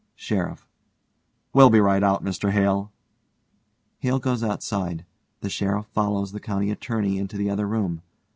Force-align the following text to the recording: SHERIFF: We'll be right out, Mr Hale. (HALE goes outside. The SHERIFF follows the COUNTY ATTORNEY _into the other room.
SHERIFF: 0.15 0.67
We'll 1.53 1.69
be 1.69 1.79
right 1.79 2.01
out, 2.01 2.23
Mr 2.25 2.49
Hale. 2.49 2.91
(HALE 3.99 4.17
goes 4.17 4.43
outside. 4.43 5.05
The 5.41 5.49
SHERIFF 5.51 5.85
follows 5.93 6.31
the 6.31 6.39
COUNTY 6.39 6.71
ATTORNEY 6.71 7.17
_into 7.17 7.37
the 7.37 7.51
other 7.51 7.67
room. 7.67 8.01